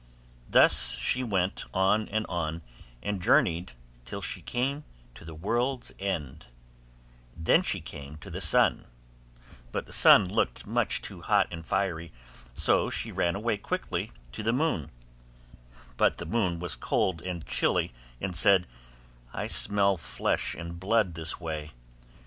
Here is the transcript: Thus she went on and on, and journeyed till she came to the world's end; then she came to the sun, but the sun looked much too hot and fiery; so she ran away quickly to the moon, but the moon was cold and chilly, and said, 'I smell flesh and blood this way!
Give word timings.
Thus 0.49 0.97
she 0.97 1.23
went 1.23 1.63
on 1.75 2.07
and 2.09 2.25
on, 2.25 2.63
and 3.03 3.21
journeyed 3.21 3.73
till 4.03 4.19
she 4.19 4.41
came 4.41 4.83
to 5.13 5.23
the 5.23 5.35
world's 5.35 5.91
end; 5.99 6.47
then 7.37 7.61
she 7.61 7.81
came 7.81 8.17
to 8.17 8.31
the 8.31 8.41
sun, 8.41 8.87
but 9.71 9.85
the 9.85 9.93
sun 9.93 10.27
looked 10.27 10.65
much 10.65 11.03
too 11.03 11.21
hot 11.21 11.49
and 11.51 11.63
fiery; 11.63 12.11
so 12.55 12.89
she 12.89 13.11
ran 13.11 13.35
away 13.35 13.57
quickly 13.57 14.11
to 14.31 14.41
the 14.41 14.51
moon, 14.53 14.89
but 15.97 16.17
the 16.17 16.25
moon 16.25 16.57
was 16.57 16.75
cold 16.75 17.21
and 17.21 17.45
chilly, 17.45 17.91
and 18.19 18.35
said, 18.35 18.65
'I 19.33 19.45
smell 19.45 19.97
flesh 19.97 20.55
and 20.55 20.79
blood 20.79 21.13
this 21.13 21.39
way! 21.39 21.73